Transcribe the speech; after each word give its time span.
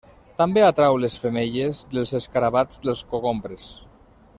També 0.37 0.63
atrau 0.67 0.97
les 1.03 1.17
femelles 1.25 1.83
dels 1.93 2.15
escarabats 2.23 2.85
dels 2.87 3.05
cogombres. 3.13 3.71